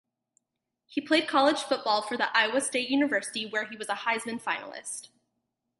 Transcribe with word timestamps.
He 0.87 0.99
played 0.99 1.27
college 1.27 1.61
football 1.61 2.01
for 2.01 2.17
Iowa 2.19 2.61
State 2.61 2.89
University 2.89 3.45
where 3.45 3.65
he 3.65 3.75
was 3.77 3.87
a 3.87 3.93
Heisman 4.01 4.41
finalist. 4.41 5.09